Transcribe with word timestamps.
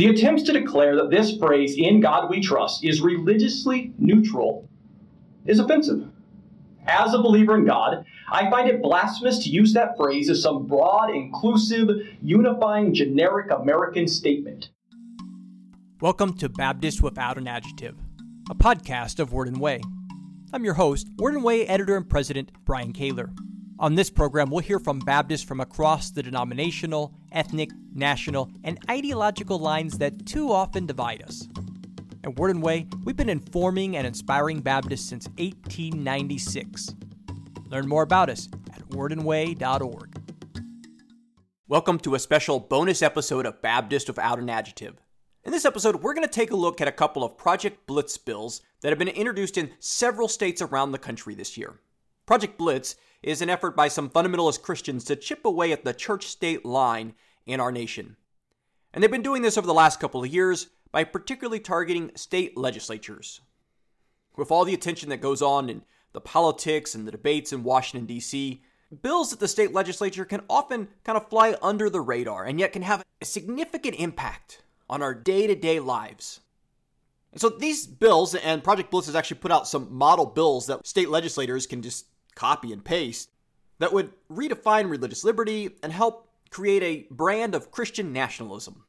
The 0.00 0.06
attempts 0.06 0.44
to 0.44 0.54
declare 0.54 0.96
that 0.96 1.10
this 1.10 1.36
phrase, 1.36 1.74
in 1.76 2.00
God 2.00 2.30
we 2.30 2.40
trust, 2.40 2.82
is 2.82 3.02
religiously 3.02 3.92
neutral 3.98 4.66
is 5.44 5.58
offensive. 5.58 6.08
As 6.86 7.12
a 7.12 7.18
believer 7.18 7.54
in 7.54 7.66
God, 7.66 8.06
I 8.32 8.48
find 8.48 8.66
it 8.66 8.80
blasphemous 8.80 9.40
to 9.40 9.50
use 9.50 9.74
that 9.74 9.98
phrase 9.98 10.30
as 10.30 10.42
some 10.42 10.66
broad, 10.66 11.10
inclusive, 11.10 11.90
unifying, 12.22 12.94
generic 12.94 13.50
American 13.50 14.08
statement. 14.08 14.70
Welcome 16.00 16.32
to 16.38 16.48
Baptist 16.48 17.02
Without 17.02 17.36
an 17.36 17.46
Adjective, 17.46 17.98
a 18.48 18.54
podcast 18.54 19.20
of 19.20 19.34
Word 19.34 19.48
and 19.48 19.60
Way. 19.60 19.82
I'm 20.54 20.64
your 20.64 20.72
host, 20.72 21.08
Word 21.18 21.34
and 21.34 21.44
Way 21.44 21.66
editor 21.66 21.98
and 21.98 22.08
president, 22.08 22.52
Brian 22.64 22.94
Kaylor. 22.94 23.28
On 23.80 23.94
this 23.94 24.10
program, 24.10 24.50
we'll 24.50 24.60
hear 24.60 24.78
from 24.78 24.98
Baptists 24.98 25.42
from 25.42 25.58
across 25.58 26.10
the 26.10 26.22
denominational, 26.22 27.14
ethnic, 27.32 27.70
national, 27.94 28.50
and 28.62 28.78
ideological 28.90 29.58
lines 29.58 29.96
that 29.96 30.26
too 30.26 30.52
often 30.52 30.84
divide 30.84 31.22
us. 31.22 31.48
At 32.22 32.38
Word 32.38 32.50
and 32.50 32.62
Way, 32.62 32.88
we've 33.04 33.16
been 33.16 33.30
informing 33.30 33.96
and 33.96 34.06
inspiring 34.06 34.60
Baptists 34.60 35.08
since 35.08 35.28
1896. 35.38 36.94
Learn 37.70 37.88
more 37.88 38.02
about 38.02 38.28
us 38.28 38.50
at 38.74 38.86
wordandway.org. 38.90 40.20
Welcome 41.66 41.98
to 42.00 42.14
a 42.14 42.18
special 42.18 42.60
bonus 42.60 43.00
episode 43.00 43.46
of 43.46 43.62
Baptist 43.62 44.08
Without 44.08 44.38
an 44.38 44.50
Adjective. 44.50 45.00
In 45.44 45.52
this 45.52 45.64
episode, 45.64 46.02
we're 46.02 46.12
going 46.12 46.26
to 46.26 46.30
take 46.30 46.50
a 46.50 46.56
look 46.56 46.82
at 46.82 46.88
a 46.88 46.92
couple 46.92 47.24
of 47.24 47.38
Project 47.38 47.86
Blitz 47.86 48.18
bills 48.18 48.60
that 48.82 48.90
have 48.90 48.98
been 48.98 49.08
introduced 49.08 49.56
in 49.56 49.70
several 49.78 50.28
states 50.28 50.60
around 50.60 50.92
the 50.92 50.98
country 50.98 51.34
this 51.34 51.56
year. 51.56 51.80
Project 52.30 52.58
Blitz 52.58 52.94
is 53.24 53.42
an 53.42 53.50
effort 53.50 53.74
by 53.74 53.88
some 53.88 54.08
fundamentalist 54.08 54.62
Christians 54.62 55.02
to 55.02 55.16
chip 55.16 55.44
away 55.44 55.72
at 55.72 55.82
the 55.82 55.92
church 55.92 56.28
state 56.28 56.64
line 56.64 57.14
in 57.44 57.58
our 57.58 57.72
nation. 57.72 58.14
And 58.94 59.02
they've 59.02 59.10
been 59.10 59.20
doing 59.20 59.42
this 59.42 59.58
over 59.58 59.66
the 59.66 59.74
last 59.74 59.98
couple 59.98 60.22
of 60.22 60.30
years 60.30 60.68
by 60.92 61.02
particularly 61.02 61.58
targeting 61.58 62.12
state 62.14 62.56
legislatures. 62.56 63.40
With 64.36 64.52
all 64.52 64.64
the 64.64 64.74
attention 64.74 65.08
that 65.08 65.20
goes 65.20 65.42
on 65.42 65.68
in 65.68 65.82
the 66.12 66.20
politics 66.20 66.94
and 66.94 67.04
the 67.04 67.10
debates 67.10 67.52
in 67.52 67.64
Washington, 67.64 68.06
D.C., 68.06 68.62
bills 69.02 69.32
at 69.32 69.40
the 69.40 69.48
state 69.48 69.72
legislature 69.72 70.24
can 70.24 70.42
often 70.48 70.86
kind 71.02 71.16
of 71.16 71.28
fly 71.28 71.56
under 71.60 71.90
the 71.90 72.00
radar 72.00 72.44
and 72.44 72.60
yet 72.60 72.72
can 72.72 72.82
have 72.82 73.04
a 73.20 73.24
significant 73.24 73.96
impact 73.96 74.62
on 74.88 75.02
our 75.02 75.14
day 75.14 75.48
to 75.48 75.56
day 75.56 75.80
lives. 75.80 76.38
And 77.32 77.40
so 77.40 77.48
these 77.48 77.88
bills, 77.88 78.36
and 78.36 78.62
Project 78.62 78.92
Blitz 78.92 79.08
has 79.08 79.16
actually 79.16 79.38
put 79.38 79.50
out 79.50 79.66
some 79.66 79.92
model 79.92 80.26
bills 80.26 80.68
that 80.68 80.86
state 80.86 81.10
legislators 81.10 81.66
can 81.66 81.82
just 81.82 82.06
copy 82.40 82.72
and 82.72 82.82
paste 82.82 83.30
that 83.80 83.92
would 83.92 84.12
redefine 84.32 84.88
religious 84.88 85.24
liberty 85.24 85.76
and 85.82 85.92
help 85.92 86.26
create 86.48 86.82
a 86.82 87.06
brand 87.12 87.54
of 87.54 87.70
Christian 87.70 88.14
nationalism. 88.14 88.82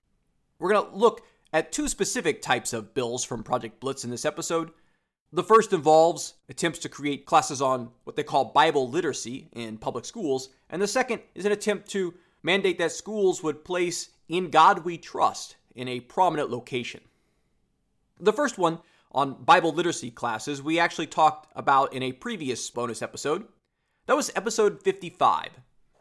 We're 0.57 0.71
going 0.71 0.89
to 0.89 0.95
look 0.95 1.25
at 1.51 1.73
two 1.73 1.89
specific 1.89 2.41
types 2.41 2.71
of 2.71 2.93
bills 2.93 3.25
from 3.25 3.43
Project 3.43 3.81
Blitz 3.81 4.05
in 4.05 4.09
this 4.09 4.23
episode. 4.23 4.71
The 5.33 5.43
first 5.43 5.73
involves 5.73 6.35
attempts 6.47 6.79
to 6.79 6.89
create 6.89 7.25
classes 7.25 7.61
on 7.61 7.89
what 8.05 8.15
they 8.15 8.23
call 8.23 8.53
Bible 8.53 8.89
literacy 8.89 9.49
in 9.51 9.77
public 9.77 10.05
schools, 10.05 10.47
and 10.69 10.81
the 10.81 10.87
second 10.87 11.21
is 11.35 11.45
an 11.45 11.51
attempt 11.51 11.89
to 11.89 12.13
mandate 12.43 12.77
that 12.77 12.93
schools 12.93 13.43
would 13.43 13.65
place 13.65 14.11
In 14.29 14.49
God 14.49 14.85
We 14.85 14.97
Trust 14.97 15.57
in 15.75 15.89
a 15.89 15.99
prominent 15.99 16.49
location. 16.51 17.01
The 18.17 18.33
first 18.33 18.57
one 18.57 18.79
on 19.11 19.43
Bible 19.43 19.73
literacy 19.73 20.11
classes, 20.11 20.61
we 20.61 20.79
actually 20.79 21.07
talked 21.07 21.51
about 21.55 21.93
in 21.93 22.03
a 22.03 22.13
previous 22.13 22.69
bonus 22.69 23.01
episode. 23.01 23.45
That 24.07 24.15
was 24.15 24.31
episode 24.35 24.81
55. 24.81 25.49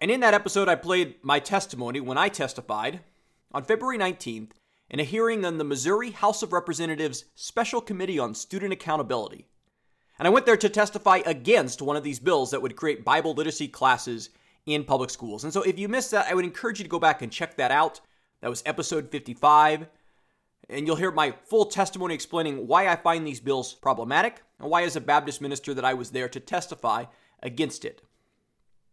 And 0.00 0.10
in 0.10 0.20
that 0.20 0.34
episode, 0.34 0.68
I 0.68 0.76
played 0.76 1.16
my 1.22 1.40
testimony 1.40 2.00
when 2.00 2.16
I 2.16 2.28
testified 2.28 3.00
on 3.52 3.64
February 3.64 3.98
19th 3.98 4.52
in 4.88 5.00
a 5.00 5.04
hearing 5.04 5.44
on 5.44 5.58
the 5.58 5.64
Missouri 5.64 6.10
House 6.10 6.42
of 6.42 6.52
Representatives 6.52 7.24
Special 7.34 7.80
Committee 7.80 8.18
on 8.18 8.34
Student 8.34 8.72
Accountability. 8.72 9.46
And 10.18 10.26
I 10.26 10.30
went 10.30 10.46
there 10.46 10.56
to 10.56 10.68
testify 10.68 11.20
against 11.26 11.82
one 11.82 11.96
of 11.96 12.04
these 12.04 12.18
bills 12.18 12.50
that 12.50 12.62
would 12.62 12.76
create 12.76 13.04
Bible 13.04 13.34
literacy 13.34 13.68
classes 13.68 14.30
in 14.66 14.84
public 14.84 15.10
schools. 15.10 15.44
And 15.44 15.52
so 15.52 15.62
if 15.62 15.78
you 15.78 15.88
missed 15.88 16.10
that, 16.12 16.26
I 16.26 16.34
would 16.34 16.44
encourage 16.44 16.78
you 16.78 16.84
to 16.84 16.90
go 16.90 16.98
back 16.98 17.22
and 17.22 17.32
check 17.32 17.56
that 17.56 17.70
out. 17.70 18.00
That 18.40 18.50
was 18.50 18.62
episode 18.66 19.10
55 19.10 19.86
and 20.70 20.86
you'll 20.86 20.96
hear 20.96 21.10
my 21.10 21.34
full 21.44 21.66
testimony 21.66 22.14
explaining 22.14 22.66
why 22.66 22.88
I 22.88 22.96
find 22.96 23.26
these 23.26 23.40
bills 23.40 23.74
problematic 23.74 24.42
and 24.58 24.70
why, 24.70 24.82
as 24.82 24.96
a 24.96 25.00
Baptist 25.00 25.40
minister, 25.40 25.74
that 25.74 25.84
I 25.84 25.94
was 25.94 26.10
there 26.10 26.28
to 26.28 26.40
testify 26.40 27.04
against 27.42 27.84
it. 27.84 28.02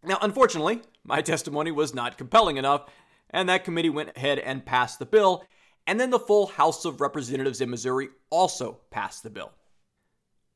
Now, 0.03 0.17
unfortunately, 0.21 0.81
my 1.03 1.21
testimony 1.21 1.71
was 1.71 1.93
not 1.93 2.17
compelling 2.17 2.57
enough, 2.57 2.89
and 3.29 3.49
that 3.49 3.63
committee 3.63 3.89
went 3.89 4.15
ahead 4.15 4.39
and 4.39 4.65
passed 4.65 4.99
the 4.99 5.05
bill, 5.05 5.43
and 5.85 5.99
then 5.99 6.09
the 6.09 6.19
full 6.19 6.47
House 6.47 6.85
of 6.85 7.01
Representatives 7.01 7.61
in 7.61 7.69
Missouri 7.69 8.09
also 8.29 8.79
passed 8.89 9.23
the 9.23 9.29
bill. 9.29 9.51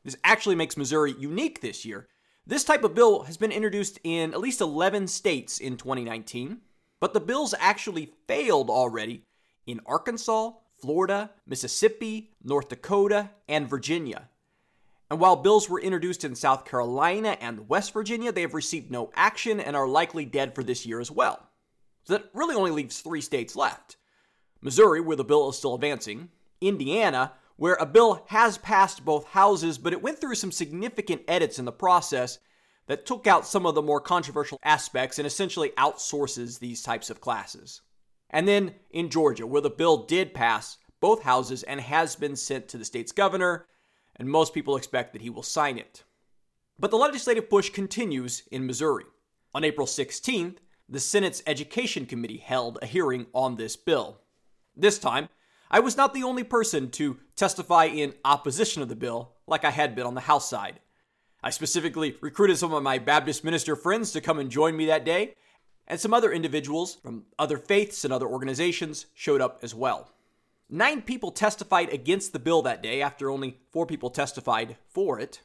This 0.04 0.18
actually 0.24 0.56
makes 0.56 0.78
Missouri 0.78 1.14
unique 1.18 1.62
this 1.62 1.86
year. 1.86 2.08
This 2.46 2.64
type 2.64 2.84
of 2.84 2.96
bill 2.96 3.24
has 3.24 3.38
been 3.38 3.52
introduced 3.52 4.00
in 4.04 4.34
at 4.34 4.40
least 4.40 4.62
11 4.62 5.08
states 5.08 5.60
in 5.60 5.78
2019, 5.78 6.62
but 7.00 7.14
the 7.14 7.20
bills 7.20 7.54
actually 7.60 8.14
failed 8.28 8.70
already 8.70 9.26
in 9.68 9.80
Arkansas, 9.86 10.52
Florida, 10.82 11.32
Mississippi, 11.46 12.32
North 12.44 12.70
Dakota, 12.70 13.30
and 13.48 13.70
Virginia. 13.70 14.30
And 15.10 15.20
while 15.20 15.36
bills 15.36 15.70
were 15.70 15.80
introduced 15.80 16.24
in 16.24 16.36
South 16.36 16.66
Carolina 16.66 17.38
and 17.42 17.68
West 17.68 17.94
Virginia, 17.94 18.32
they 18.32 18.42
have 18.42 18.54
received 18.54 18.90
no 18.90 19.12
action 19.14 19.60
and 19.60 19.76
are 19.76 19.88
likely 19.88 20.26
dead 20.26 20.56
for 20.56 20.64
this 20.64 20.86
year 20.86 21.00
as 21.00 21.12
well. 21.12 21.50
So 22.04 22.14
that 22.14 22.30
really 22.34 22.56
only 22.56 22.72
leaves 22.72 23.00
three 23.00 23.22
states 23.22 23.56
left 23.56 23.98
Missouri, 24.62 25.02
where 25.02 25.18
the 25.18 25.24
bill 25.24 25.50
is 25.50 25.58
still 25.58 25.76
advancing, 25.76 26.30
Indiana, 26.62 27.34
where 27.58 27.76
a 27.76 27.86
bill 27.86 28.24
has 28.28 28.58
passed 28.58 29.06
both 29.06 29.26
houses, 29.28 29.78
but 29.78 29.94
it 29.94 30.02
went 30.02 30.20
through 30.20 30.36
some 30.36 30.52
significant 30.52 31.22
edits 31.28 31.60
in 31.60 31.66
the 31.66 31.72
process 31.72 32.40
that 32.88 33.06
took 33.06 33.28
out 33.28 33.46
some 33.46 33.66
of 33.66 33.76
the 33.76 33.82
more 33.82 34.02
controversial 34.02 34.60
aspects 34.64 35.20
and 35.20 35.28
essentially 35.28 35.70
outsources 35.78 36.60
these 36.60 36.82
types 36.82 37.10
of 37.10 37.22
classes. 37.22 37.82
And 38.32 38.48
then 38.48 38.76
in 38.90 39.10
Georgia, 39.10 39.46
where 39.46 39.62
the 39.62 39.70
bill 39.70 39.98
did 40.06 40.34
pass 40.34 40.78
both 41.00 41.24
houses 41.24 41.64
and 41.64 41.80
has 41.80 42.16
been 42.16 42.36
sent 42.36 42.68
to 42.70 42.78
the 42.78 42.86
state's 42.86 43.12
governor, 43.12 43.68
and 44.16 44.28
most 44.28 44.54
people 44.54 44.76
expect 44.76 45.14
that 45.14 45.22
he 45.22 45.30
will 45.30 45.44
sign 45.44 45.78
it. 45.78 46.04
But 46.80 46.90
the 46.92 46.98
legislative 46.98 47.50
push 47.50 47.70
continues 47.70 48.44
in 48.52 48.66
Missouri. 48.66 49.06
On 49.54 49.64
April 49.64 49.86
16th, 49.86 50.58
the 50.88 51.00
Senate's 51.00 51.44
Education 51.46 52.06
Committee 52.06 52.38
held 52.38 52.80
a 52.82 52.86
hearing 52.86 53.28
on 53.34 53.56
this 53.56 53.76
bill. 53.76 54.22
This 54.76 54.98
time, 54.98 55.30
I 55.70 55.80
was 55.80 55.98
not 55.98 56.14
the 56.14 56.24
only 56.24 56.44
person 56.44 56.90
to 56.92 57.18
testify 57.36 57.86
in 57.86 58.14
opposition 58.26 58.82
of 58.82 58.90
the 58.90 58.96
bill 58.96 59.34
like 59.48 59.66
I 59.66 59.72
had 59.72 59.96
been 59.96 60.06
on 60.06 60.16
the 60.16 60.22
House 60.22 60.50
side. 60.50 60.80
I 61.44 61.50
specifically 61.50 62.18
recruited 62.22 62.58
some 62.58 62.74
of 62.74 62.84
my 62.84 62.98
Baptist 62.98 63.44
minister 63.44 63.76
friends 63.76 64.12
to 64.12 64.22
come 64.22 64.38
and 64.38 64.52
join 64.52 64.76
me 64.78 64.86
that 64.88 65.06
day, 65.06 65.36
and 65.92 66.00
some 66.00 66.14
other 66.14 66.32
individuals 66.32 66.96
from 66.96 67.26
other 67.38 67.58
faiths 67.58 68.06
and 68.06 68.14
other 68.14 68.26
organizations 68.26 69.08
showed 69.14 69.42
up 69.42 69.60
as 69.62 69.76
well. 69.76 70.10
Nine 70.70 71.02
people 71.02 71.32
testified 71.32 71.92
against 71.92 72.32
the 72.32 72.40
bill 72.40 72.62
that 72.62 72.82
day 72.82 73.02
after 73.02 73.30
only 73.30 73.58
four 73.74 73.86
people 73.86 74.10
testified 74.10 74.78
for 74.88 75.20
it. 75.20 75.42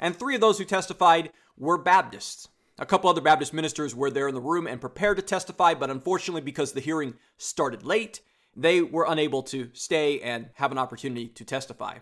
And 0.00 0.16
three 0.16 0.34
of 0.34 0.40
those 0.40 0.58
who 0.58 0.64
testified 0.64 1.30
were 1.56 1.78
Baptists. 1.78 2.48
A 2.76 2.86
couple 2.86 3.08
other 3.08 3.20
Baptist 3.20 3.54
ministers 3.54 3.94
were 3.94 4.10
there 4.10 4.26
in 4.26 4.34
the 4.34 4.40
room 4.40 4.66
and 4.66 4.80
prepared 4.80 5.16
to 5.18 5.22
testify, 5.22 5.74
but 5.74 5.90
unfortunately, 5.90 6.40
because 6.40 6.72
the 6.72 6.80
hearing 6.80 7.14
started 7.36 7.84
late, 7.84 8.20
they 8.56 8.82
were 8.82 9.06
unable 9.08 9.44
to 9.44 9.70
stay 9.74 10.20
and 10.20 10.50
have 10.54 10.72
an 10.72 10.78
opportunity 10.78 11.28
to 11.28 11.44
testify. 11.44 11.98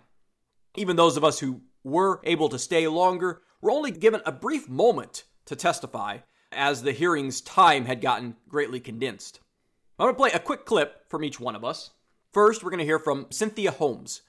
Even 0.77 0.97
those 0.97 1.19
of 1.19 1.25
us 1.25 1.41
who 1.41 1.61
were 1.85 2.21
able 2.25 2.49
to 2.49 2.59
stay 2.59 2.89
longer 2.89 3.43
were 3.61 3.71
only 3.71 3.91
given 3.91 4.23
a 4.25 4.33
brief 4.33 4.67
moment 4.67 5.25
to 5.45 5.55
testify 5.55 6.21
as 6.57 6.83
the 6.83 6.93
hearing's 6.93 7.41
time 7.41 7.85
had 7.85 8.01
gotten 8.01 8.37
greatly 8.49 8.81
condensed. 8.81 9.41
I'm 9.99 10.05
going 10.05 10.15
to 10.15 10.19
play 10.19 10.31
a 10.33 10.39
quick 10.39 10.65
clip 10.65 11.09
from 11.09 11.23
each 11.23 11.39
one 11.39 11.55
of 11.55 11.65
us. 11.65 11.91
First, 12.33 12.63
we're 12.63 12.71
going 12.71 12.81
to 12.81 12.85
hear 12.85 12.99
from 12.99 13.27
Cynthia 13.31 13.71
Holmes. 13.71 14.23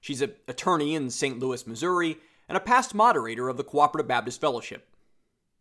She's 0.00 0.22
an 0.22 0.32
attorney 0.48 0.94
in 0.94 1.10
St. 1.10 1.38
Louis, 1.38 1.66
Missouri, 1.66 2.18
and 2.48 2.56
a 2.56 2.60
past 2.60 2.94
moderator 2.94 3.48
of 3.48 3.56
the 3.56 3.64
Cooperative 3.64 4.08
Baptist 4.08 4.40
Fellowship. 4.40 4.88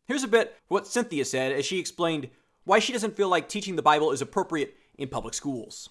Here's 0.06 0.24
a 0.24 0.28
bit 0.28 0.56
what 0.68 0.88
Cynthia 0.88 1.26
said 1.26 1.52
as 1.52 1.66
she 1.66 1.80
explained 1.80 2.30
why 2.64 2.80
she 2.80 2.94
doesn't 2.94 3.16
feel 3.16 3.30
like 3.30 3.48
teaching 3.48 3.76
the 3.76 3.82
Bible 3.82 4.12
is 4.12 4.22
appropriate 4.22 4.76
in 4.98 5.08
public 5.08 5.34
schools. 5.34 5.90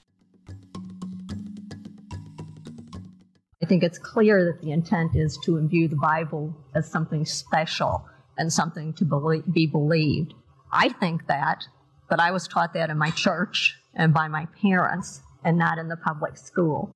I 3.63 3.67
think 3.67 3.83
it's 3.83 3.99
clear 3.99 4.45
that 4.45 4.61
the 4.61 4.73
intent 4.73 5.17
is 5.17 5.39
to 5.45 5.57
imbue 5.57 5.89
the 5.89 5.97
Bible 5.97 6.55
as 6.75 6.87
something 6.89 7.25
special 7.25 8.07
and 8.39 8.53
something 8.53 8.93
to 8.95 9.05
be 9.53 9.67
believed. 9.67 10.35
I 10.73 10.89
think 10.89 11.27
that, 11.27 11.65
but 12.09 12.21
I 12.21 12.31
was 12.31 12.49
taught 12.49 12.75
that 12.75 12.91
in 12.91 12.99
my 12.99 13.11
church 13.11 13.79
and 13.95 14.13
by 14.13 14.29
my 14.29 14.47
parents 14.61 15.21
and 15.45 15.57
not 15.57 15.79
in 15.79 15.89
the 15.89 15.97
public 15.97 16.37
school. 16.37 16.91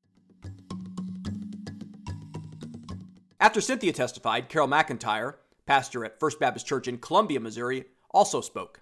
After 3.40 3.60
Cynthia 3.60 3.92
testified, 3.92 4.48
Carol 4.48 4.66
McEntyre, 4.66 5.34
pastor 5.64 6.04
at 6.04 6.18
First 6.18 6.40
Baptist 6.40 6.66
Church 6.66 6.88
in 6.88 6.98
Columbia, 6.98 7.38
Missouri, 7.38 7.84
also 8.10 8.40
spoke. 8.40 8.80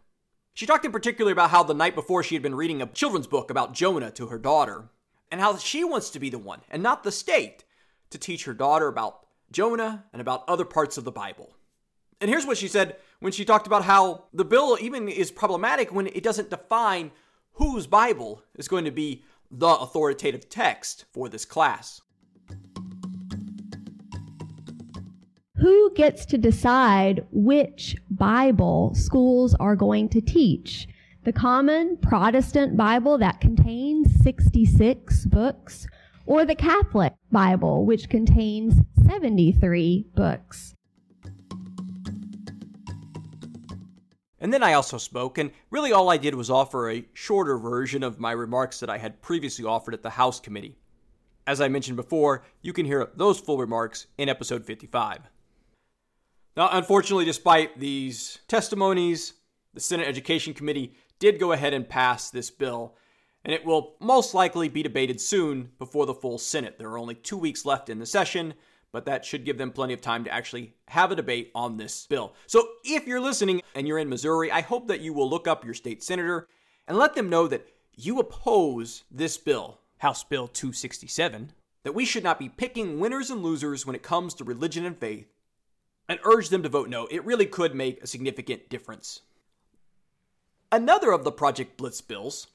She 0.55 0.64
talked 0.64 0.87
in 0.87 0.93
particular 0.93 1.32
about 1.32 1.50
how 1.50 1.62
the 1.62 1.75
night 1.75 1.94
before 1.94 2.23
she 2.23 2.35
had 2.35 2.43
been 2.43 2.55
reading 2.55 2.81
a 2.81 2.87
children's 2.87 3.26
book 3.26 3.50
about 3.50 3.75
Jonah 3.75 4.11
to 4.12 4.29
her 4.29 4.38
daughter. 4.38 4.88
and 5.31 5.41
how 5.41 5.56
she 5.56 5.85
wants 5.85 6.11
to 6.11 6.20
be 6.20 6.31
the 6.31 6.38
one, 6.38 6.61
and 6.70 6.82
not 6.82 7.02
the 7.02 7.12
state, 7.12 7.64
to 8.11 8.19
teach 8.19 8.44
her 8.44 8.55
daughter 8.55 8.88
about 8.88 9.26
Jonah 9.50 10.05
and 10.12 10.20
about 10.20 10.44
other 10.49 10.64
parts 10.64 10.97
of 10.97 11.05
the 11.05 11.12
Bible. 11.12 11.55
And 12.20 12.30
here's 12.30 12.46
what 12.46 12.56
she 12.56 12.68
said 12.68 12.96
when 13.20 13.32
she 13.32 13.44
talked 13.44 13.66
about 13.66 13.84
how 13.84 14.24
the 14.32 14.44
bill 14.44 14.78
even 14.80 15.08
is 15.08 15.30
problematic 15.30 15.92
when 15.92 16.06
it 16.06 16.22
doesn't 16.22 16.50
define 16.50 17.10
whose 17.52 17.86
Bible 17.86 18.42
is 18.56 18.68
going 18.68 18.84
to 18.84 18.90
be 18.90 19.22
the 19.50 19.68
authoritative 19.68 20.48
text 20.48 21.04
for 21.12 21.28
this 21.28 21.44
class. 21.44 22.00
Who 25.58 25.92
gets 25.94 26.26
to 26.26 26.38
decide 26.38 27.26
which 27.32 27.96
Bible 28.10 28.94
schools 28.94 29.54
are 29.54 29.76
going 29.76 30.08
to 30.10 30.20
teach? 30.20 30.86
The 31.24 31.32
common 31.32 31.96
Protestant 31.96 32.76
Bible 32.76 33.18
that 33.18 33.40
contains 33.40 34.22
66 34.22 35.26
books, 35.26 35.86
or 36.24 36.44
the 36.44 36.54
Catholic 36.54 37.14
Bible, 37.32 37.84
which 37.84 38.08
contains 38.08 38.74
73 39.06 40.06
books? 40.14 40.76
And 44.38 44.53
then 44.53 44.62
I 44.62 44.75
also 44.75 44.99
spoke, 44.99 45.38
and 45.38 45.50
really 45.71 45.93
all 45.93 46.11
I 46.11 46.19
did 46.19 46.35
was 46.35 46.50
offer 46.50 46.91
a 46.91 47.06
shorter 47.15 47.56
version 47.56 48.03
of 48.03 48.21
my 48.21 48.33
remarks 48.33 48.81
that 48.81 48.91
I 48.91 48.99
had 48.99 49.23
previously 49.23 49.65
offered 49.65 49.94
at 49.94 50.03
the 50.03 50.11
House 50.11 50.41
Committee. 50.41 50.77
As 51.47 51.61
I 51.61 51.69
mentioned 51.69 51.97
before, 51.97 52.44
you 52.61 52.73
can 52.73 52.85
hear 52.85 53.11
those 53.15 53.38
full 53.38 53.56
remarks 53.56 54.06
in 54.19 54.29
episode 54.29 54.65
55. 54.65 55.21
Now, 56.56 56.69
unfortunately, 56.73 57.25
despite 57.25 57.79
these 57.79 58.38
testimonies, 58.49 59.35
the 59.73 59.81
Senate 59.81 60.09
Education 60.09 60.55
Committee 60.55 60.94
did 61.19 61.38
go 61.38 61.53
ahead 61.53 61.73
and 61.73 61.88
pass 61.88 62.31
this 62.31 62.50
bill, 62.50 62.97
and 63.44 63.55
it 63.55 63.65
will 63.65 63.94
most 64.00 64.35
likely 64.35 64.69
be 64.69 64.83
debated 64.83 65.21
soon 65.21 65.71
before 65.79 66.05
the 66.05 66.15
full 66.15 66.38
Senate. 66.38 66.79
There 66.79 66.88
are 66.91 66.99
only 66.99 67.15
two 67.15 67.38
weeks 67.38 67.65
left 67.65 67.88
in 67.88 67.99
the 67.99 68.06
session, 68.06 68.55
but 68.93 69.05
that 69.06 69.25
should 69.25 69.44
give 69.44 69.59
them 69.59 69.71
plenty 69.71 69.93
of 69.93 70.00
time 70.00 70.25
to 70.25 70.33
actually 70.33 70.75
have 70.88 71.11
a 71.11 71.17
debate 71.17 71.50
on 71.55 71.77
this 71.77 72.06
bill. 72.06 72.35
So 72.47 72.67
if 72.85 73.06
you're 73.06 73.21
listening 73.21 73.62
and 73.75 73.87
you're 73.87 73.99
in 73.99 74.09
Missouri, 74.09 74.50
I 74.50 74.61
hope 74.61 74.88
that 74.88 75.00
you 75.00 75.12
will 75.12 75.29
look 75.29 75.47
up 75.47 75.65
your 75.65 75.75
state 75.75 76.03
senator 76.03 76.49
and 76.88 76.97
let 76.97 77.15
them 77.15 77.29
know 77.29 77.49
that 77.49 77.67
you 77.94 78.19
oppose 78.19 79.05
this 79.11 79.37
bill, 79.37 79.81
House 79.99 80.23
Bill 80.25 80.49
267, 80.49 81.53
that 81.83 81.94
we 81.94 82.05
should 82.05 82.25
not 82.25 82.38
be 82.38 82.49
picking 82.49 83.00
winners 83.00 83.31
and 83.31 83.43
losers 83.43 83.87
when 83.87 83.97
it 83.97 84.03
comes 84.03 84.35
to 84.35 84.44
religion 84.44 84.85
and 84.85 84.99
faith, 84.99 85.33
and 86.09 86.19
urge 86.25 86.50
them 86.50 86.62
to 86.62 86.69
vote 86.69 86.88
no. 86.88 87.06
It 87.06 87.25
really 87.25 87.47
could 87.47 87.75
make 87.75 88.03
a 88.03 88.06
significant 88.06 88.69
difference. 88.69 89.23
Another 90.71 91.12
of 91.12 91.25
the 91.25 91.33
Project 91.33 91.77
Blitz 91.77 92.00
bills 92.00 92.49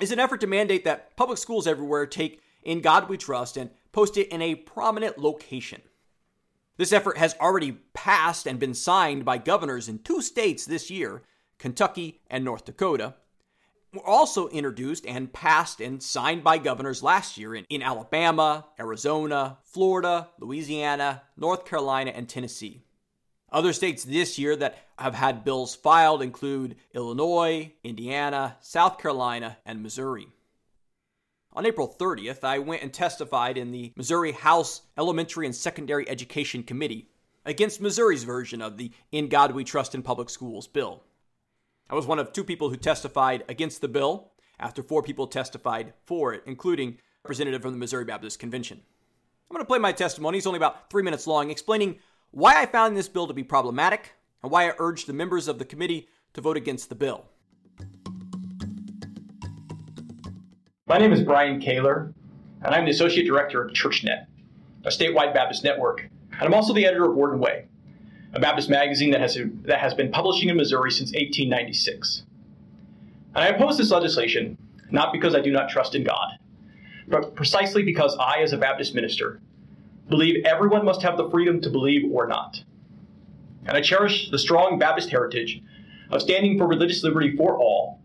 is 0.00 0.12
an 0.12 0.18
effort 0.18 0.40
to 0.40 0.46
mandate 0.46 0.84
that 0.84 1.16
public 1.16 1.38
schools 1.38 1.66
everywhere 1.66 2.06
take 2.06 2.40
In 2.62 2.80
God 2.80 3.08
We 3.08 3.16
Trust 3.16 3.56
and 3.56 3.70
post 3.94 4.16
it 4.16 4.28
in 4.28 4.42
a 4.42 4.56
prominent 4.56 5.18
location. 5.18 5.80
This 6.76 6.92
effort 6.92 7.16
has 7.16 7.36
already 7.40 7.72
passed 7.94 8.46
and 8.46 8.58
been 8.58 8.74
signed 8.74 9.24
by 9.24 9.38
governors 9.38 9.88
in 9.88 10.00
two 10.00 10.20
states 10.20 10.66
this 10.66 10.90
year 10.90 11.22
Kentucky 11.58 12.20
and 12.28 12.44
North 12.44 12.64
Dakota. 12.64 13.14
Were 13.92 14.04
also 14.04 14.48
introduced 14.48 15.06
and 15.06 15.32
passed 15.32 15.80
and 15.80 16.02
signed 16.02 16.42
by 16.42 16.58
governors 16.58 17.04
last 17.04 17.38
year 17.38 17.54
in, 17.54 17.64
in 17.70 17.80
Alabama, 17.80 18.66
Arizona, 18.80 19.58
Florida, 19.62 20.28
Louisiana, 20.40 21.22
North 21.36 21.64
Carolina, 21.64 22.10
and 22.10 22.28
Tennessee. 22.28 22.82
Other 23.52 23.72
states 23.72 24.02
this 24.02 24.36
year 24.36 24.56
that 24.56 24.76
have 24.98 25.14
had 25.14 25.44
bills 25.44 25.76
filed 25.76 26.22
include 26.22 26.74
Illinois, 26.92 27.72
Indiana, 27.84 28.56
South 28.60 28.98
Carolina, 28.98 29.58
and 29.64 29.80
Missouri. 29.80 30.26
On 31.56 31.64
April 31.64 31.88
30th, 31.88 32.42
I 32.42 32.58
went 32.58 32.82
and 32.82 32.92
testified 32.92 33.56
in 33.56 33.70
the 33.70 33.92
Missouri 33.94 34.32
House 34.32 34.82
Elementary 34.98 35.46
and 35.46 35.54
Secondary 35.54 36.08
Education 36.08 36.64
Committee 36.64 37.08
against 37.44 37.80
Missouri's 37.80 38.24
version 38.24 38.60
of 38.60 38.76
the 38.76 38.90
In 39.12 39.28
God 39.28 39.52
We 39.52 39.62
Trust 39.62 39.94
in 39.94 40.02
Public 40.02 40.30
Schools 40.30 40.66
bill. 40.66 41.04
I 41.88 41.94
was 41.94 42.06
one 42.06 42.18
of 42.18 42.32
two 42.32 42.42
people 42.42 42.70
who 42.70 42.76
testified 42.76 43.44
against 43.48 43.80
the 43.80 43.86
bill 43.86 44.32
after 44.58 44.82
four 44.82 45.00
people 45.00 45.28
testified 45.28 45.92
for 46.06 46.34
it, 46.34 46.42
including 46.44 46.88
a 46.88 46.94
representative 47.22 47.62
from 47.62 47.70
the 47.70 47.78
Missouri 47.78 48.04
Baptist 48.04 48.40
Convention. 48.40 48.80
I'm 49.48 49.54
going 49.54 49.64
to 49.64 49.68
play 49.68 49.78
my 49.78 49.92
testimony. 49.92 50.38
It's 50.38 50.48
only 50.48 50.56
about 50.56 50.90
three 50.90 51.04
minutes 51.04 51.28
long, 51.28 51.50
explaining 51.50 52.00
why 52.32 52.60
I 52.60 52.66
found 52.66 52.96
this 52.96 53.08
bill 53.08 53.28
to 53.28 53.34
be 53.34 53.44
problematic 53.44 54.14
and 54.42 54.50
why 54.50 54.68
I 54.68 54.74
urged 54.78 55.06
the 55.06 55.12
members 55.12 55.46
of 55.46 55.60
the 55.60 55.64
committee 55.64 56.08
to 56.32 56.40
vote 56.40 56.56
against 56.56 56.88
the 56.88 56.96
bill. 56.96 57.26
My 60.86 60.98
name 60.98 61.14
is 61.14 61.22
Brian 61.22 61.62
Kaylor, 61.62 62.12
and 62.62 62.74
I'm 62.74 62.84
the 62.84 62.90
Associate 62.90 63.24
Director 63.24 63.64
of 63.64 63.72
ChurchNet, 63.72 64.26
a 64.84 64.90
statewide 64.90 65.32
Baptist 65.32 65.64
network. 65.64 66.10
And 66.32 66.42
I'm 66.42 66.52
also 66.52 66.74
the 66.74 66.84
editor 66.84 67.06
of 67.06 67.16
Word 67.16 67.32
and 67.32 67.40
Way, 67.40 67.68
a 68.34 68.40
Baptist 68.40 68.68
magazine 68.68 69.10
that 69.12 69.22
has, 69.22 69.38
that 69.62 69.80
has 69.80 69.94
been 69.94 70.12
publishing 70.12 70.50
in 70.50 70.58
Missouri 70.58 70.90
since 70.90 71.08
1896. 71.12 72.24
And 73.34 73.44
I 73.44 73.46
oppose 73.46 73.78
this 73.78 73.90
legislation 73.90 74.58
not 74.90 75.10
because 75.10 75.34
I 75.34 75.40
do 75.40 75.50
not 75.50 75.70
trust 75.70 75.94
in 75.94 76.04
God, 76.04 76.38
but 77.08 77.34
precisely 77.34 77.82
because 77.82 78.14
I, 78.20 78.40
as 78.42 78.52
a 78.52 78.58
Baptist 78.58 78.94
minister, 78.94 79.40
believe 80.10 80.44
everyone 80.44 80.84
must 80.84 81.00
have 81.00 81.16
the 81.16 81.30
freedom 81.30 81.62
to 81.62 81.70
believe 81.70 82.12
or 82.12 82.26
not. 82.26 82.62
And 83.64 83.74
I 83.74 83.80
cherish 83.80 84.30
the 84.30 84.38
strong 84.38 84.78
Baptist 84.78 85.08
heritage 85.08 85.62
of 86.10 86.20
standing 86.20 86.58
for 86.58 86.66
religious 86.66 87.02
liberty 87.02 87.34
for 87.34 87.56
all, 87.56 88.02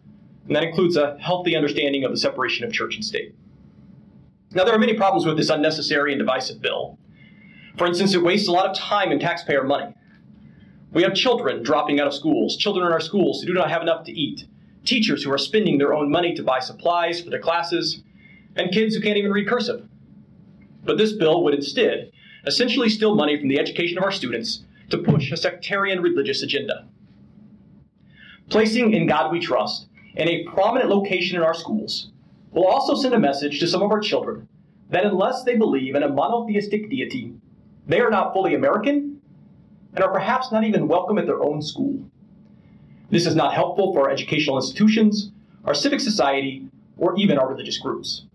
and 0.50 0.56
that 0.56 0.64
includes 0.64 0.98
a 0.98 1.16
healthy 1.20 1.56
understanding 1.56 2.04
of 2.04 2.10
the 2.10 2.18
separation 2.18 2.66
of 2.66 2.74
church 2.74 2.96
and 2.96 3.06
state. 3.06 3.36
Now, 4.52 4.64
there 4.64 4.74
are 4.74 4.80
many 4.80 4.96
problems 4.96 5.28
with 5.28 5.38
this 5.38 5.52
unnecessary 5.52 6.12
and 6.12 6.18
divisive 6.18 6.60
bill. 6.60 6.98
For 7.78 7.86
instance, 7.86 8.16
it 8.16 8.24
wastes 8.24 8.48
a 8.48 8.52
lot 8.52 8.66
of 8.66 8.76
time 8.76 9.12
and 9.12 9.22
taxpayer 9.22 9.64
money. 9.64 9.94
We 10.92 11.04
have 11.04 11.14
children 11.14 11.62
dropping 11.62 12.00
out 12.00 12.08
of 12.08 12.16
schools, 12.16 12.58
children 12.58 12.88
in 12.88 12.92
our 12.92 13.00
schools 13.00 13.42
who 13.42 13.48
do 13.48 13.54
not 13.54 13.70
have 13.70 13.84
enough 13.84 14.04
to 14.06 14.12
eat, 14.12 14.48
teachers 14.86 15.22
who 15.22 15.32
are 15.32 15.38
spending 15.38 15.78
their 15.78 15.94
own 15.94 16.10
money 16.10 16.34
to 16.34 16.42
buy 16.42 16.62
supplies 16.62 17.22
for 17.22 17.30
their 17.30 17.40
classes, 17.40 18.02
and 18.56 18.72
kids 18.72 18.96
who 18.96 19.02
can't 19.02 19.18
even 19.18 19.32
read 19.32 19.48
cursive. 19.48 19.88
But 20.84 20.98
this 20.98 21.14
bill 21.14 21.44
would 21.44 21.54
instead 21.54 22.12
essentially 22.48 22.90
steal 22.90 23.14
money 23.14 23.38
from 23.38 23.50
the 23.50 23.60
education 23.60 24.00
of 24.00 24.04
our 24.04 24.12
students 24.12 24.64
to 24.90 24.98
push 24.98 25.32
a 25.32 25.38
sectarian 25.38 26.02
religious 26.02 26.42
agenda. 26.42 26.88
Placing 28.50 28.96
In 28.96 29.06
God 29.06 29.32
We 29.32 29.40
Trust 29.40 29.89
in 30.20 30.28
a 30.28 30.44
prominent 30.44 30.90
location 30.90 31.38
in 31.38 31.44
our 31.44 31.54
schools 31.54 32.12
will 32.52 32.68
also 32.68 32.94
send 32.94 33.14
a 33.14 33.20
message 33.20 33.58
to 33.60 33.68
some 33.68 33.82
of 33.82 33.90
our 33.90 34.02
children 34.02 34.50
that 34.90 35.06
unless 35.06 35.44
they 35.44 35.56
believe 35.56 35.96
in 35.96 36.04
a 36.04 36.10
monotheistic 36.10 36.90
deity, 36.90 37.34
they 37.88 38.02
are 38.02 38.10
not 38.10 38.34
fully 38.34 38.54
American 38.54 39.22
and 39.94 40.04
are 40.04 40.12
perhaps 40.12 40.52
not 40.52 40.66
even 40.66 40.90
welcome 40.90 41.18
at 41.18 41.26
their 41.26 41.42
own 41.42 41.62
school. 41.62 42.04
This 43.10 43.26
is 43.26 43.34
not 43.34 43.54
helpful 43.54 43.94
for 43.94 44.02
our 44.02 44.10
educational 44.12 44.58
institutions, 44.58 45.32
our 45.64 45.74
civic 45.74 46.02
society, 46.02 46.68
or 46.98 47.18
even 47.18 47.38
our 47.38 47.48
religious 47.48 47.78
groups. 47.78 48.26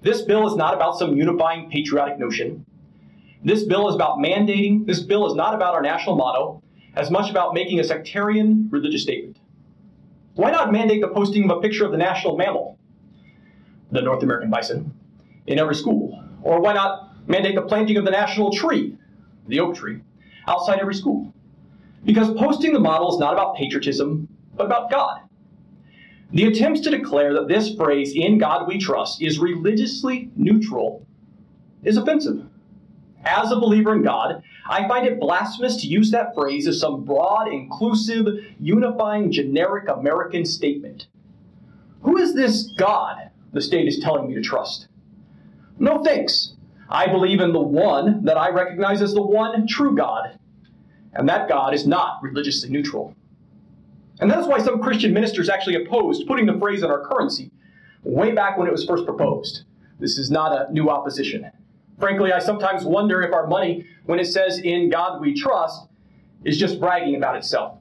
This 0.00 0.22
bill 0.22 0.46
is 0.46 0.56
not 0.56 0.72
about 0.72 0.98
some 0.98 1.18
unifying 1.18 1.68
patriotic 1.70 2.18
notion. 2.18 2.64
This 3.44 3.64
bill 3.64 3.90
is 3.90 3.94
about 3.94 4.18
mandating, 4.18 4.86
this 4.86 5.00
bill 5.00 5.26
is 5.26 5.34
not 5.34 5.54
about 5.54 5.74
our 5.74 5.82
national 5.82 6.16
motto, 6.16 6.62
as 6.96 7.10
much 7.10 7.30
about 7.30 7.52
making 7.52 7.78
a 7.78 7.84
sectarian 7.84 8.68
religious 8.70 9.02
statement. 9.02 9.33
Why 10.34 10.50
not 10.50 10.72
mandate 10.72 11.00
the 11.00 11.08
posting 11.08 11.48
of 11.48 11.58
a 11.58 11.60
picture 11.60 11.84
of 11.84 11.92
the 11.92 11.98
national 11.98 12.36
mammal, 12.36 12.78
the 13.92 14.02
North 14.02 14.22
American 14.22 14.50
bison, 14.50 14.92
in 15.46 15.58
every 15.58 15.76
school? 15.76 16.22
Or 16.42 16.60
why 16.60 16.72
not 16.72 17.28
mandate 17.28 17.54
the 17.54 17.62
planting 17.62 17.96
of 17.96 18.04
the 18.04 18.10
national 18.10 18.52
tree, 18.52 18.98
the 19.46 19.60
oak 19.60 19.76
tree, 19.76 20.00
outside 20.48 20.80
every 20.80 20.94
school? 20.94 21.32
Because 22.04 22.34
posting 22.34 22.72
the 22.72 22.80
model 22.80 23.12
is 23.12 23.18
not 23.18 23.32
about 23.32 23.56
patriotism, 23.56 24.28
but 24.56 24.66
about 24.66 24.90
God. 24.90 25.20
The 26.32 26.46
attempts 26.46 26.80
to 26.80 26.90
declare 26.90 27.32
that 27.34 27.46
this 27.46 27.74
phrase, 27.74 28.12
in 28.14 28.38
God 28.38 28.66
we 28.66 28.78
trust, 28.78 29.22
is 29.22 29.38
religiously 29.38 30.30
neutral 30.34 31.06
is 31.84 31.96
offensive. 31.96 32.43
As 33.24 33.50
a 33.50 33.56
believer 33.56 33.94
in 33.94 34.02
God, 34.02 34.42
I 34.68 34.86
find 34.86 35.06
it 35.06 35.20
blasphemous 35.20 35.76
to 35.78 35.86
use 35.86 36.10
that 36.10 36.34
phrase 36.34 36.66
as 36.66 36.80
some 36.80 37.04
broad, 37.04 37.48
inclusive, 37.48 38.26
unifying, 38.60 39.32
generic 39.32 39.88
American 39.88 40.44
statement. 40.44 41.06
Who 42.02 42.18
is 42.18 42.34
this 42.34 42.72
God 42.78 43.30
the 43.52 43.62
state 43.62 43.88
is 43.88 43.98
telling 43.98 44.28
me 44.28 44.34
to 44.34 44.42
trust? 44.42 44.88
No 45.78 46.02
thanks. 46.02 46.54
I 46.88 47.06
believe 47.06 47.40
in 47.40 47.52
the 47.52 47.60
one 47.60 48.24
that 48.24 48.36
I 48.36 48.50
recognize 48.50 49.00
as 49.00 49.14
the 49.14 49.22
one 49.22 49.66
true 49.66 49.96
God, 49.96 50.38
and 51.14 51.28
that 51.28 51.48
God 51.48 51.72
is 51.74 51.86
not 51.86 52.22
religiously 52.22 52.68
neutral. 52.68 53.16
And 54.20 54.30
that's 54.30 54.46
why 54.46 54.58
some 54.58 54.82
Christian 54.82 55.12
ministers 55.12 55.48
actually 55.48 55.82
opposed 55.82 56.26
putting 56.26 56.46
the 56.46 56.58
phrase 56.58 56.82
in 56.82 56.90
our 56.90 57.06
currency 57.06 57.50
way 58.04 58.32
back 58.32 58.58
when 58.58 58.68
it 58.68 58.72
was 58.72 58.84
first 58.84 59.06
proposed. 59.06 59.64
This 59.98 60.18
is 60.18 60.30
not 60.30 60.52
a 60.52 60.72
new 60.72 60.90
opposition. 60.90 61.50
Frankly, 61.98 62.32
I 62.32 62.38
sometimes 62.38 62.84
wonder 62.84 63.22
if 63.22 63.32
our 63.32 63.46
money, 63.46 63.86
when 64.04 64.18
it 64.18 64.26
says, 64.26 64.58
In 64.58 64.90
God 64.90 65.20
we 65.20 65.34
trust, 65.34 65.86
is 66.44 66.58
just 66.58 66.80
bragging 66.80 67.16
about 67.16 67.36
itself. 67.36 67.78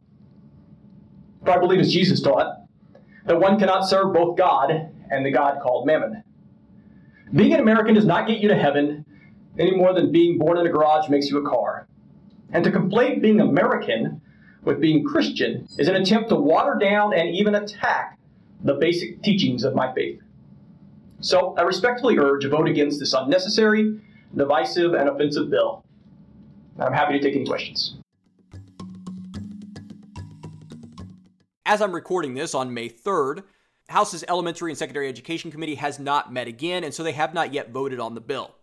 For 1.43 1.51
I 1.51 1.59
believe, 1.59 1.79
as 1.79 1.91
Jesus 1.91 2.21
taught, 2.21 2.61
that 3.25 3.39
one 3.39 3.59
cannot 3.59 3.81
serve 3.87 4.13
both 4.13 4.37
God 4.37 4.71
and 5.09 5.25
the 5.25 5.31
God 5.31 5.59
called 5.61 5.85
Mammon. 5.85 6.23
Being 7.33 7.53
an 7.53 7.59
American 7.59 7.95
does 7.95 8.05
not 8.05 8.27
get 8.27 8.39
you 8.39 8.49
to 8.49 8.57
heaven 8.57 9.05
any 9.57 9.75
more 9.75 9.93
than 9.93 10.11
being 10.11 10.37
born 10.37 10.57
in 10.57 10.65
a 10.65 10.69
garage 10.69 11.09
makes 11.09 11.29
you 11.29 11.37
a 11.37 11.49
car. 11.49 11.87
And 12.51 12.63
to 12.63 12.71
conflate 12.71 13.21
being 13.21 13.41
American 13.41 14.21
with 14.63 14.79
being 14.79 15.03
Christian 15.03 15.67
is 15.77 15.87
an 15.87 15.95
attempt 15.95 16.29
to 16.29 16.35
water 16.35 16.77
down 16.79 17.13
and 17.13 17.29
even 17.35 17.55
attack 17.55 18.17
the 18.63 18.75
basic 18.75 19.21
teachings 19.23 19.63
of 19.63 19.75
my 19.75 19.93
faith. 19.93 20.21
So 21.23 21.55
I 21.57 21.61
respectfully 21.61 22.17
urge 22.17 22.43
a 22.43 22.49
vote 22.49 22.67
against 22.67 22.99
this 22.99 23.13
unnecessary, 23.13 23.97
divisive, 24.35 24.93
and 24.93 25.07
offensive 25.07 25.49
bill. 25.49 25.85
I'm 26.77 26.91
happy 26.91 27.17
to 27.17 27.23
take 27.23 27.33
any 27.33 27.45
questions. 27.45 27.95
As 31.65 31.81
I'm 31.81 31.93
recording 31.93 32.33
this 32.33 32.53
on 32.53 32.73
May 32.73 32.89
3rd, 32.89 33.43
House's 33.87 34.25
Elementary 34.27 34.69
and 34.69 34.77
Secondary 34.77 35.07
Education 35.07 35.49
Committee 35.49 35.75
has 35.75 35.97
not 35.97 36.33
met 36.33 36.49
again, 36.49 36.83
and 36.83 36.93
so 36.93 37.03
they 37.03 37.13
have 37.13 37.33
not 37.33 37.53
yet 37.53 37.71
voted 37.71 38.01
on 38.01 38.15
the 38.15 38.21
bill. 38.21 38.55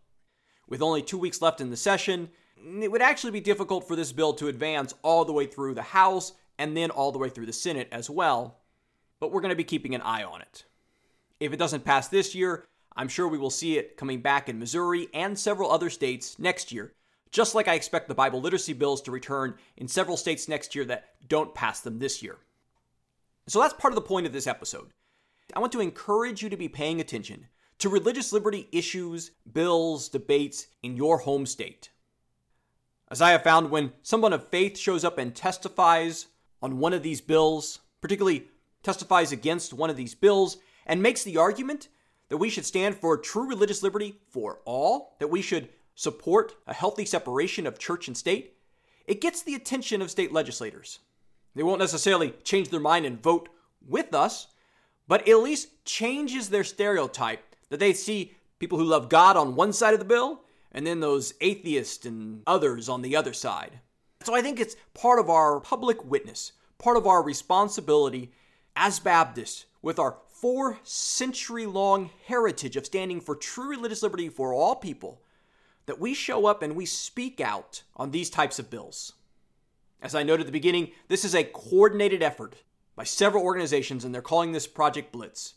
With 0.69 0.83
only 0.83 1.01
two 1.01 1.17
weeks 1.17 1.41
left 1.41 1.63
in 1.63 1.71
the 1.71 1.79
session, 1.79 2.29
it 2.59 2.93
would 2.93 3.01
actually 3.01 3.31
be 3.31 3.41
difficult 3.41 3.89
for 3.89 3.97
this 3.97 4.13
bill 4.13 4.35
to 4.35 4.49
advance 4.49 4.93
all 5.01 5.25
the 5.25 5.33
way 5.33 5.47
through 5.47 5.75
the 5.75 5.83
House 5.83 6.35
and 6.59 6.77
then 6.77 6.91
all 6.91 7.11
the 7.11 7.19
way 7.19 7.31
through 7.31 7.47
the 7.47 7.55
Senate 7.55 7.89
as 7.91 8.11
well, 8.11 8.59
but 9.19 9.33
we're 9.33 9.41
going 9.41 9.49
to 9.49 9.57
be 9.57 9.65
keeping 9.65 9.95
an 9.95 10.03
eye 10.03 10.25
on 10.25 10.43
it. 10.43 10.67
If 11.41 11.55
it 11.55 11.59
doesn't 11.59 11.87
pass 11.87 12.07
this 12.09 12.35
year, 12.35 12.67
I'm 12.95 13.09
sure 13.09 13.27
we 13.27 13.39
will 13.39 13.51
see 13.51 13.79
it 13.79 13.97
coming 13.97 14.21
back 14.21 14.49
in 14.49 14.59
Missouri 14.59 15.09
and 15.15 15.39
several 15.39 15.71
other 15.71 15.89
states 15.89 16.39
next 16.39 16.71
year, 16.71 16.93
just 17.31 17.55
like 17.55 17.67
I 17.67 17.75
expect 17.75 18.09
the 18.09 18.15
Bible 18.15 18.43
literacy 18.43 18.75
bills 18.75 19.01
to 19.03 19.11
return 19.11 19.55
in 19.79 19.89
several 19.89 20.19
states 20.19 20.49
next 20.49 20.75
year 20.75 20.85
that 20.85 21.15
don't 21.27 21.55
pass 21.55 21.81
them 21.81 21.99
this 21.99 22.23
year. 22.23 22.37
So 23.47 23.59
that's 23.59 23.75
part 23.75 23.93
of 23.93 23.97
the 23.97 24.03
point 24.03 24.27
of 24.27 24.33
this 24.33 24.47
episode. 24.47 24.91
I 25.57 25.61
want 25.61 25.73
to 25.73 25.81
encourage 25.81 26.43
you 26.43 26.51
to 26.51 26.57
be 26.57 26.69
paying 26.69 27.01
attention 27.01 27.47
to 27.79 27.89
religious 27.89 28.33
liberty 28.33 28.69
issues, 28.71 29.31
bills, 29.51 30.09
debates 30.11 30.67
in 30.83 30.97
your 30.97 31.19
home 31.19 31.47
state. 31.47 31.91
As 33.11 33.23
I 33.23 33.31
have 33.31 33.43
found, 33.43 33.71
when 33.71 33.93
someone 34.03 34.33
of 34.33 34.47
faith 34.49 34.79
shows 34.79 35.05
up 35.05 35.19
and 35.19 35.35
testifies 35.35 36.27
on 36.63 36.79
one 36.79 36.93
of 36.93 37.03
these 37.03 37.21
bills, 37.21 37.81
particularly 38.01 38.49
testifies 38.83 39.33
against 39.33 39.73
one 39.73 39.91
of 39.91 39.97
these 39.97 40.15
bills, 40.15 40.59
and 40.91 41.01
makes 41.01 41.23
the 41.23 41.37
argument 41.37 41.87
that 42.31 42.39
we 42.39 42.51
should 42.51 42.67
stand 42.67 42.97
for 42.97 43.17
true 43.17 43.49
religious 43.49 43.81
liberty 43.81 44.17
for 44.29 44.59
all, 44.65 45.15
that 45.21 45.31
we 45.31 45.41
should 45.41 45.69
support 45.95 46.57
a 46.67 46.75
healthy 46.75 47.05
separation 47.05 47.65
of 47.65 47.79
church 47.79 48.09
and 48.09 48.17
state, 48.17 48.57
it 49.07 49.21
gets 49.21 49.41
the 49.41 49.55
attention 49.55 50.03
of 50.03 50.11
state 50.11 50.33
legislators. 50.33 50.99
They 51.55 51.63
won't 51.63 51.79
necessarily 51.79 52.35
change 52.43 52.71
their 52.71 52.81
mind 52.81 53.07
and 53.07 53.23
vote 53.23 53.49
with 53.87 54.13
us, 54.13 54.49
but 55.07 55.29
it 55.29 55.31
at 55.31 55.39
least 55.39 55.85
changes 55.85 56.49
their 56.49 56.65
stereotype 56.65 57.55
that 57.69 57.79
they 57.79 57.93
see 57.93 58.35
people 58.59 58.77
who 58.77 58.85
love 58.85 59.09
God 59.09 59.37
on 59.37 59.55
one 59.55 59.73
side 59.73 59.95
of 59.95 60.01
the 60.01 60.05
bill 60.05 60.43
and 60.73 60.85
then 60.85 60.99
those 60.99 61.35
atheists 61.41 62.05
and 62.05 62.43
others 62.49 62.89
on 62.89 63.03
the 63.03 63.15
other 63.15 63.33
side. 63.33 63.79
So 64.25 64.35
I 64.35 64.43
think 64.43 64.59
it's 64.59 64.75
part 64.95 65.21
of 65.21 65.31
our 65.31 65.61
public 65.61 66.05
witness, 66.05 66.51
part 66.79 66.97
of 66.97 67.07
our 67.07 67.23
responsibility 67.23 68.33
as 68.75 68.99
Baptists 68.99 69.67
with 69.83 70.01
our 70.01 70.17
four 70.41 70.79
century 70.83 71.67
long 71.67 72.11
heritage 72.27 72.77
of 72.77 72.87
standing 72.87 73.21
for 73.21 73.37
true 73.37 73.69
religious 73.69 74.03
liberty 74.03 74.29
for 74.29 74.55
all 74.55 74.75
people 74.75 75.21
that 75.87 76.01
we 76.01 76.15
show 76.15 76.47
up 76.47 76.63
and 76.63 76.75
we 76.75 76.87
speak 76.87 77.41
out 77.41 77.83
on 77.97 78.11
these 78.11 78.31
types 78.31 78.59
of 78.59 78.71
bills. 78.71 79.15
As 80.01 80.15
I 80.15 80.23
noted 80.23 80.43
at 80.43 80.47
the 80.47 80.53
beginning, 80.53 80.93
this 81.09 81.25
is 81.25 81.35
a 81.35 81.45
coordinated 81.45 82.23
effort 82.23 82.57
by 82.97 83.05
several 83.05 83.45
organizations, 83.45 84.05
and 84.05 84.15
they're 84.15 84.23
calling 84.23 84.53
this 84.53 84.67
Project 84.67 85.13
Blitz. 85.13 85.55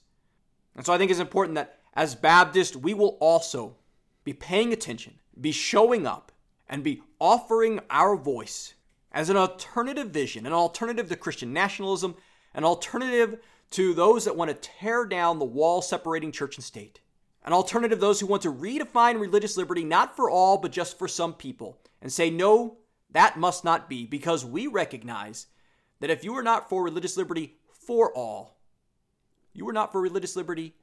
And 0.75 0.85
so 0.85 0.93
I 0.93 0.97
think 0.97 1.11
it's 1.11 1.19
important 1.19 1.55
that 1.55 1.79
as 1.93 2.15
Baptists, 2.15 2.75
we 2.75 2.93
will 2.93 3.17
also 3.21 3.75
be 4.23 4.33
paying 4.33 4.73
attention, 4.73 5.19
be 5.39 5.51
showing 5.51 6.05
up, 6.05 6.31
and 6.67 6.83
be 6.83 7.03
offering 7.19 7.79
our 7.89 8.15
voice 8.15 8.73
as 9.11 9.29
an 9.29 9.37
alternative 9.37 10.09
vision, 10.09 10.45
an 10.45 10.53
alternative 10.53 11.07
to 11.09 11.15
Christian 11.15 11.53
nationalism, 11.53 12.15
an 12.53 12.63
alternative 12.63 13.39
to 13.74 13.94
those 13.94 14.25
that 14.25 14.36
want 14.36 14.50
to 14.50 14.70
tear 14.70 15.06
down 15.06 15.39
the 15.39 15.46
wall 15.46 15.82
separating 15.82 16.32
church 16.32 16.58
and 16.58 16.63
state, 16.63 17.01
an 17.44 17.53
alternative 17.53 18.00
those 18.00 18.20
who 18.20 18.27
want 18.27 18.44
to 18.44 18.53
redefine 18.53 19.20
religious 19.20 19.58
liberty 19.58 19.84
not 19.84 20.15
for 20.15 20.30
all, 20.30 20.58
but 20.58 20.72
just 20.72 20.98
for 20.98 21.08
some 21.08 21.34
people, 21.34 21.80
and 22.01 22.12
say, 22.12 22.30
no, 22.30 22.77
that 23.12 23.38
must 23.38 23.63
not 23.63 23.89
be, 23.89 24.06
because 24.06 24.46
we 24.46 24.68
recognize 24.68 25.48
that 26.00 26.10
if 26.10 26.24
you 26.24 26.36
are 26.36 26.44
not 26.44 26.70
for 26.70 26.84
religious 26.84 27.18
liberty 27.18 27.56
for 27.72 28.15
all, 28.15 28.60
you 29.53 29.68
are 29.68 29.74
not 29.74 29.92
for 29.92 30.01
religious 30.01 30.36
liberty 30.36 30.75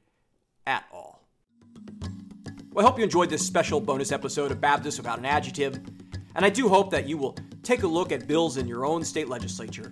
at 0.67 0.83
all. 0.91 1.27
Well, 2.71 2.85
I 2.85 2.89
hope 2.89 2.97
you 2.97 3.03
enjoyed 3.03 3.29
this 3.29 3.45
special 3.45 3.79
bonus 3.79 4.11
episode 4.11 4.51
of 4.51 4.59
Baptist 4.61 4.97
Without 4.97 5.19
an 5.19 5.25
Adjective, 5.25 5.79
and 6.35 6.45
I 6.45 6.49
do 6.49 6.67
hope 6.67 6.91
that 6.91 7.07
you 7.07 7.17
will 7.17 7.37
take 7.63 7.83
a 7.83 7.87
look 7.87 8.11
at 8.11 8.27
bills 8.27 8.57
in 8.57 8.67
your 8.67 8.85
own 8.85 9.03
state 9.03 9.29
legislature. 9.29 9.91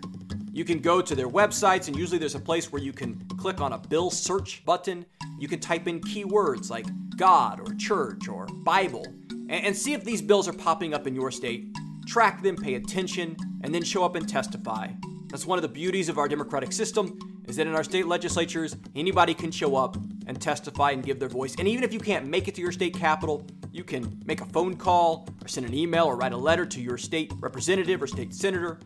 You 0.51 0.65
can 0.65 0.79
go 0.79 1.01
to 1.01 1.15
their 1.15 1.29
websites, 1.29 1.87
and 1.87 1.95
usually 1.95 2.17
there's 2.17 2.35
a 2.35 2.39
place 2.39 2.71
where 2.71 2.81
you 2.81 2.91
can 2.91 3.15
click 3.37 3.61
on 3.61 3.73
a 3.73 3.77
bill 3.77 4.09
search 4.09 4.65
button. 4.65 5.05
You 5.37 5.47
can 5.47 5.59
type 5.59 5.87
in 5.87 6.01
keywords 6.01 6.69
like 6.69 6.87
God 7.15 7.59
or 7.59 7.75
church 7.75 8.27
or 8.27 8.47
Bible 8.47 9.05
and, 9.49 9.75
see 9.75 9.93
if 9.93 10.03
these 10.03 10.21
bills 10.21 10.47
are 10.47 10.53
popping 10.53 10.93
up 10.93 11.07
in 11.07 11.15
your 11.15 11.31
state. 11.31 11.75
Track 12.07 12.41
them, 12.41 12.55
pay 12.55 12.75
attention, 12.75 13.35
and 13.63 13.73
then 13.73 13.83
show 13.83 14.03
up 14.03 14.15
and 14.15 14.27
testify. 14.27 14.87
That's 15.27 15.45
one 15.45 15.57
of 15.57 15.63
the 15.63 15.69
beauties 15.69 16.09
of 16.09 16.17
our 16.17 16.27
democratic 16.27 16.71
system 16.71 17.19
is 17.47 17.55
that 17.55 17.65
in 17.65 17.75
our 17.75 17.83
state 17.83 18.05
legislatures, 18.05 18.75
anybody 18.95 19.33
can 19.33 19.51
show 19.51 19.75
up 19.75 19.95
and 20.27 20.39
testify 20.39 20.91
and 20.91 21.03
give 21.03 21.19
their 21.19 21.29
voice. 21.29 21.55
And 21.57 21.67
even 21.67 21.83
if 21.83 21.93
you 21.93 21.99
can't 21.99 22.27
make 22.27 22.47
it 22.47 22.55
to 22.55 22.61
your 22.61 22.71
state 22.71 22.95
capital, 22.95 23.45
you 23.71 23.83
can 23.83 24.21
make 24.25 24.41
a 24.41 24.45
phone 24.45 24.75
call 24.75 25.27
or 25.43 25.47
send 25.47 25.65
an 25.65 25.73
email 25.73 26.05
or 26.05 26.15
write 26.15 26.33
a 26.33 26.37
letter 26.37 26.65
to 26.65 26.81
your 26.81 26.97
state 26.97 27.33
representative 27.39 28.01
or 28.01 28.07
state 28.07 28.33
senator 28.33 28.79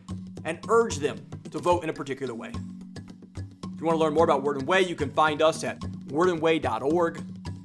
and 0.44 0.58
urge 0.68 0.96
them 0.96 1.18
to 1.54 1.60
vote 1.60 1.82
in 1.82 1.90
a 1.90 1.92
particular 1.92 2.34
way. 2.34 2.50
If 2.50 3.80
you 3.80 3.86
want 3.86 3.96
to 3.96 4.04
learn 4.04 4.14
more 4.14 4.24
about 4.24 4.42
Word 4.42 4.58
and 4.58 4.66
Way, 4.66 4.82
you 4.82 4.94
can 4.94 5.10
find 5.10 5.42
us 5.42 5.64
at 5.64 5.80
wordandway.org. 6.08 7.16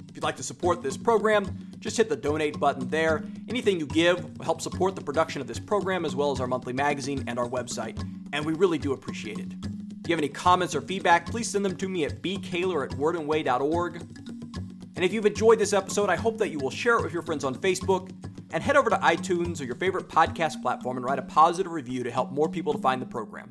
If 0.08 0.16
you'd 0.16 0.24
like 0.24 0.36
to 0.36 0.42
support 0.42 0.82
this 0.82 0.96
program, 0.96 1.70
just 1.78 1.96
hit 1.96 2.08
the 2.08 2.16
donate 2.16 2.58
button 2.58 2.88
there. 2.88 3.24
Anything 3.48 3.78
you 3.78 3.86
give 3.86 4.38
will 4.38 4.44
help 4.44 4.60
support 4.60 4.96
the 4.96 5.02
production 5.02 5.40
of 5.40 5.46
this 5.46 5.58
program 5.58 6.04
as 6.04 6.16
well 6.16 6.32
as 6.32 6.40
our 6.40 6.46
monthly 6.46 6.72
magazine 6.72 7.24
and 7.26 7.38
our 7.38 7.48
website 7.48 8.02
and 8.32 8.44
we 8.44 8.52
really 8.54 8.78
do 8.78 8.92
appreciate 8.92 9.38
it. 9.38 9.52
If 9.52 10.08
you 10.08 10.14
have 10.14 10.18
any 10.18 10.28
comments 10.28 10.74
or 10.74 10.80
feedback, 10.80 11.26
please 11.26 11.48
send 11.48 11.64
them 11.64 11.76
to 11.76 11.88
me 11.88 12.04
at 12.04 12.22
bkaylor 12.22 12.84
at 12.84 12.96
wordandway.org. 12.96 13.96
And 14.96 15.04
if 15.04 15.12
you've 15.12 15.26
enjoyed 15.26 15.58
this 15.58 15.72
episode, 15.72 16.10
I 16.10 16.16
hope 16.16 16.38
that 16.38 16.50
you 16.50 16.58
will 16.58 16.70
share 16.70 16.96
it 16.98 17.02
with 17.02 17.12
your 17.12 17.22
friends 17.22 17.44
on 17.44 17.54
Facebook 17.54 18.10
and 18.52 18.62
head 18.62 18.76
over 18.76 18.90
to 18.90 18.96
iTunes 18.96 19.60
or 19.60 19.64
your 19.64 19.76
favorite 19.76 20.08
podcast 20.08 20.60
platform 20.62 20.96
and 20.96 21.06
write 21.06 21.18
a 21.18 21.22
positive 21.22 21.72
review 21.72 22.02
to 22.02 22.10
help 22.10 22.32
more 22.32 22.48
people 22.48 22.72
to 22.72 22.78
find 22.78 23.00
the 23.00 23.06
program. 23.06 23.50